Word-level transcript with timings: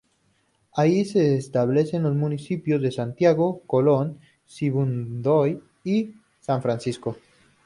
Allí 0.77 1.05
se 1.05 1.35
establecen 1.35 2.01
los 2.01 2.15
municipios 2.15 2.81
de 2.81 2.91
Santiago, 2.91 3.61
Colón, 3.67 4.17
Sibundoy 4.47 5.61
y 5.83 6.15
San 6.39 6.59
Francisco. 6.63 7.17